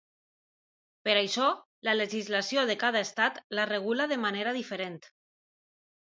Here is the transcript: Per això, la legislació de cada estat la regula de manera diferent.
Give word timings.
Per 1.07 1.13
això, 1.19 1.49
la 1.87 1.93
legislació 1.97 2.63
de 2.69 2.75
cada 2.83 3.03
estat 3.07 3.37
la 3.59 3.67
regula 3.73 4.07
de 4.13 4.17
manera 4.23 4.55
diferent. 4.57 4.97